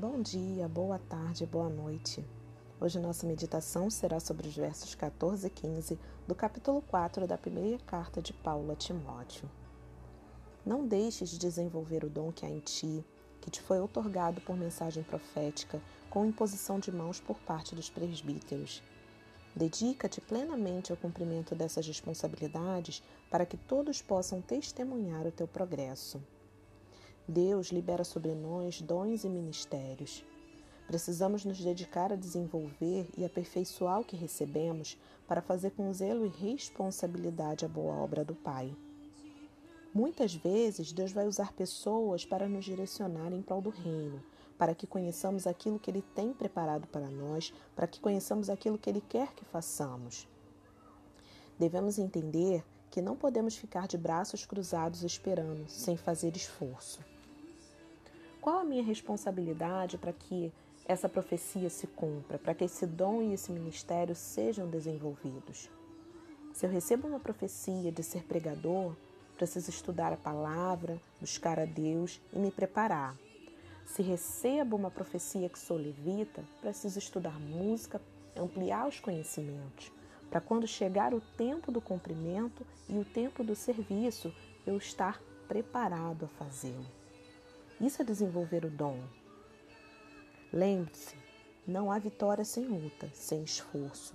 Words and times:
Bom 0.00 0.22
dia, 0.22 0.68
boa 0.68 0.96
tarde, 0.96 1.44
boa 1.44 1.68
noite. 1.68 2.24
Hoje 2.80 3.00
nossa 3.00 3.26
meditação 3.26 3.90
será 3.90 4.20
sobre 4.20 4.46
os 4.46 4.56
versos 4.56 4.94
14 4.94 5.48
e 5.48 5.50
15 5.50 5.98
do 6.24 6.36
capítulo 6.36 6.80
4 6.82 7.26
da 7.26 7.36
primeira 7.36 7.82
carta 7.82 8.22
de 8.22 8.32
Paulo 8.32 8.70
a 8.70 8.76
Timóteo. 8.76 9.50
Não 10.64 10.86
deixes 10.86 11.30
de 11.30 11.36
desenvolver 11.36 12.04
o 12.04 12.08
dom 12.08 12.30
que 12.30 12.46
há 12.46 12.48
em 12.48 12.60
ti, 12.60 13.04
que 13.40 13.50
te 13.50 13.60
foi 13.60 13.80
otorgado 13.80 14.40
por 14.42 14.56
mensagem 14.56 15.02
profética, 15.02 15.82
com 16.08 16.24
imposição 16.24 16.78
de 16.78 16.92
mãos 16.92 17.18
por 17.18 17.40
parte 17.40 17.74
dos 17.74 17.90
presbíteros. 17.90 18.80
Dedica-te 19.52 20.20
plenamente 20.20 20.92
ao 20.92 20.96
cumprimento 20.96 21.56
dessas 21.56 21.84
responsabilidades 21.84 23.02
para 23.28 23.44
que 23.44 23.56
todos 23.56 24.00
possam 24.00 24.40
testemunhar 24.40 25.26
o 25.26 25.32
teu 25.32 25.48
progresso. 25.48 26.22
Deus 27.28 27.66
libera 27.68 28.04
sobre 28.04 28.34
nós 28.34 28.80
dons 28.80 29.22
e 29.22 29.28
ministérios. 29.28 30.24
Precisamos 30.86 31.44
nos 31.44 31.60
dedicar 31.60 32.10
a 32.10 32.16
desenvolver 32.16 33.06
e 33.18 33.22
aperfeiçoar 33.22 34.00
o 34.00 34.04
que 34.04 34.16
recebemos 34.16 34.98
para 35.26 35.42
fazer 35.42 35.72
com 35.72 35.92
zelo 35.92 36.24
e 36.24 36.30
responsabilidade 36.30 37.66
a 37.66 37.68
boa 37.68 37.94
obra 37.96 38.24
do 38.24 38.34
Pai. 38.34 38.74
Muitas 39.92 40.34
vezes 40.34 40.90
Deus 40.90 41.12
vai 41.12 41.26
usar 41.26 41.52
pessoas 41.52 42.24
para 42.24 42.48
nos 42.48 42.64
direcionar 42.64 43.30
em 43.30 43.42
prol 43.42 43.60
do 43.60 43.68
reino, 43.68 44.22
para 44.56 44.74
que 44.74 44.86
conheçamos 44.86 45.46
aquilo 45.46 45.78
que 45.78 45.90
Ele 45.90 46.02
tem 46.14 46.32
preparado 46.32 46.86
para 46.86 47.10
nós, 47.10 47.52
para 47.76 47.86
que 47.86 48.00
conheçamos 48.00 48.48
aquilo 48.48 48.78
que 48.78 48.88
Ele 48.88 49.02
quer 49.06 49.34
que 49.34 49.44
façamos. 49.44 50.26
Devemos 51.58 51.98
entender 51.98 52.64
que 52.90 53.02
não 53.02 53.14
podemos 53.14 53.54
ficar 53.54 53.86
de 53.86 53.98
braços 53.98 54.46
cruzados 54.46 55.02
esperando, 55.02 55.68
sem 55.68 55.94
fazer 55.94 56.34
esforço. 56.34 57.00
Qual 58.40 58.60
a 58.60 58.64
minha 58.64 58.82
responsabilidade 58.82 59.98
para 59.98 60.12
que 60.12 60.52
essa 60.86 61.08
profecia 61.08 61.68
se 61.68 61.86
cumpra, 61.86 62.38
para 62.38 62.54
que 62.54 62.64
esse 62.64 62.86
dom 62.86 63.22
e 63.22 63.34
esse 63.34 63.50
ministério 63.50 64.14
sejam 64.14 64.68
desenvolvidos? 64.68 65.68
Se 66.54 66.64
eu 66.64 66.70
recebo 66.70 67.08
uma 67.08 67.20
profecia 67.20 67.90
de 67.90 68.02
ser 68.02 68.24
pregador, 68.24 68.94
preciso 69.36 69.70
estudar 69.70 70.12
a 70.12 70.16
palavra, 70.16 71.00
buscar 71.20 71.58
a 71.58 71.64
Deus 71.64 72.20
e 72.32 72.38
me 72.38 72.50
preparar. 72.50 73.16
Se 73.84 74.02
recebo 74.02 74.76
uma 74.76 74.90
profecia 74.90 75.48
que 75.48 75.58
sou 75.58 75.76
levita, 75.76 76.44
preciso 76.60 76.98
estudar 76.98 77.38
música, 77.40 78.00
ampliar 78.36 78.86
os 78.86 79.00
conhecimentos, 79.00 79.92
para 80.30 80.40
quando 80.40 80.66
chegar 80.66 81.12
o 81.14 81.20
tempo 81.36 81.72
do 81.72 81.80
cumprimento 81.80 82.66
e 82.88 82.98
o 82.98 83.04
tempo 83.04 83.42
do 83.42 83.54
serviço, 83.54 84.32
eu 84.66 84.76
estar 84.76 85.20
preparado 85.48 86.26
a 86.26 86.28
fazê-lo. 86.28 86.97
Isso 87.80 88.02
é 88.02 88.04
desenvolver 88.04 88.64
o 88.64 88.70
dom. 88.70 89.00
Lembre-se, 90.52 91.14
não 91.66 91.92
há 91.92 91.98
vitória 91.98 92.44
sem 92.44 92.64
luta, 92.64 93.08
sem 93.14 93.44
esforço. 93.44 94.14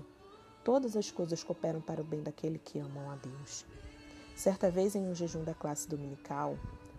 Todas 0.64 0.97
as 0.97 1.09
coisas 1.09 1.44
cooperam 1.44 1.80
para 1.80 2.02
o 2.02 2.03
bem 2.03 2.22
daquele 2.22 2.59
que 2.59 2.80
amam 2.80 3.09
a 3.09 3.16
Deus. 3.16 3.66
Certa 4.36 4.69
vez, 4.69 4.95
em 4.95 5.08
um 5.08 5.16
jejum 5.16 5.44
da 5.44 5.53
classe 5.53 5.88
dominical, 5.88 6.58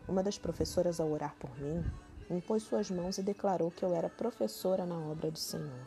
uma 0.09 0.23
das 0.23 0.39
professoras, 0.39 1.01
ao 1.01 1.11
orar 1.11 1.35
por 1.39 1.51
mim, 1.59 1.85
impôs 2.31 2.62
suas 2.62 2.91
mãos 2.91 3.19
e 3.19 3.23
declarou 3.23 3.70
que 3.70 3.85
eu 3.85 3.95
era 3.95 4.09
professora 4.09 4.87
na 4.87 4.98
obra 4.98 5.31
do 5.31 5.39
Senhor. 5.39 5.87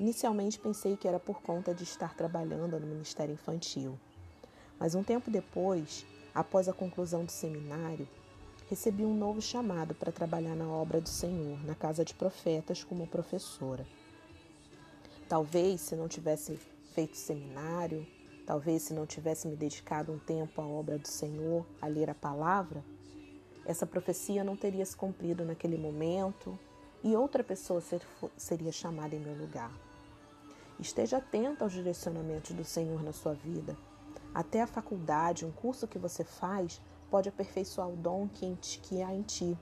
Inicialmente 0.00 0.58
pensei 0.58 0.96
que 0.96 1.06
era 1.06 1.20
por 1.20 1.40
conta 1.40 1.72
de 1.72 1.84
estar 1.84 2.16
trabalhando 2.16 2.80
no 2.80 2.86
ministério 2.86 3.32
infantil, 3.32 3.98
mas 4.78 4.96
um 4.96 5.04
tempo 5.04 5.30
depois, 5.30 6.04
após 6.34 6.68
a 6.68 6.72
conclusão 6.72 7.24
do 7.24 7.30
seminário, 7.30 8.08
recebi 8.74 9.04
um 9.04 9.14
novo 9.14 9.40
chamado 9.40 9.94
para 9.94 10.10
trabalhar 10.10 10.56
na 10.56 10.66
obra 10.66 11.00
do 11.00 11.08
Senhor, 11.08 11.64
na 11.64 11.76
casa 11.76 12.04
de 12.04 12.12
profetas, 12.12 12.82
como 12.82 13.06
professora. 13.06 13.86
Talvez, 15.28 15.80
se 15.80 15.94
não 15.94 16.08
tivesse 16.08 16.58
feito 16.92 17.16
seminário, 17.16 18.04
talvez 18.44 18.82
se 18.82 18.92
não 18.92 19.06
tivesse 19.06 19.46
me 19.46 19.54
dedicado 19.54 20.10
um 20.10 20.18
tempo 20.18 20.60
à 20.60 20.66
obra 20.66 20.98
do 20.98 21.06
Senhor, 21.06 21.64
a 21.80 21.86
ler 21.86 22.10
a 22.10 22.16
palavra, 22.16 22.82
essa 23.64 23.86
profecia 23.86 24.42
não 24.42 24.56
teria 24.56 24.84
se 24.84 24.96
cumprido 24.96 25.44
naquele 25.44 25.78
momento 25.78 26.58
e 27.04 27.14
outra 27.14 27.44
pessoa 27.44 27.80
ser, 27.80 28.02
seria 28.36 28.72
chamada 28.72 29.14
em 29.14 29.20
meu 29.20 29.36
lugar. 29.36 29.70
Esteja 30.80 31.18
atento 31.18 31.62
aos 31.62 31.72
direcionamentos 31.72 32.50
do 32.50 32.64
Senhor 32.64 33.04
na 33.04 33.12
sua 33.12 33.34
vida. 33.34 33.76
Até 34.34 34.62
a 34.62 34.66
faculdade, 34.66 35.46
um 35.46 35.52
curso 35.52 35.86
que 35.86 35.96
você 35.96 36.24
faz, 36.24 36.80
pode 37.14 37.28
aperfeiçoar 37.28 37.88
o 37.88 37.94
dom 37.94 38.26
que 38.26 39.00
há 39.00 39.14
em 39.14 39.22
ti 39.22 39.56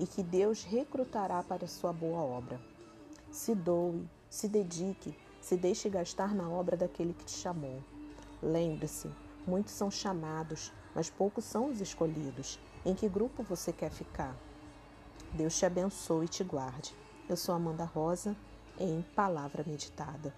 e 0.00 0.04
que 0.04 0.20
Deus 0.20 0.64
recrutará 0.64 1.44
para 1.44 1.68
sua 1.68 1.92
boa 1.92 2.18
obra. 2.18 2.60
Se 3.30 3.54
doe, 3.54 4.04
se 4.28 4.48
dedique, 4.48 5.16
se 5.40 5.56
deixe 5.56 5.88
gastar 5.88 6.34
na 6.34 6.50
obra 6.50 6.76
daquele 6.76 7.14
que 7.14 7.24
te 7.24 7.36
chamou. 7.36 7.80
Lembre-se, 8.42 9.08
muitos 9.46 9.74
são 9.74 9.92
chamados, 9.92 10.72
mas 10.92 11.08
poucos 11.08 11.44
são 11.44 11.70
os 11.70 11.80
escolhidos. 11.80 12.58
Em 12.84 12.96
que 12.96 13.08
grupo 13.08 13.44
você 13.44 13.72
quer 13.72 13.92
ficar? 13.92 14.36
Deus 15.34 15.56
te 15.56 15.64
abençoe 15.64 16.24
e 16.24 16.28
te 16.28 16.42
guarde. 16.42 16.92
Eu 17.28 17.36
sou 17.36 17.54
Amanda 17.54 17.84
Rosa 17.84 18.36
em 18.76 19.02
Palavra 19.14 19.62
Meditada. 19.64 20.34